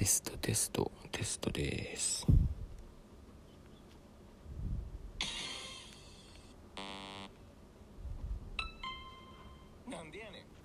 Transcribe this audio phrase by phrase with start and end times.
[0.00, 2.26] テストテストテストです。
[9.90, 10.59] なんでやねん。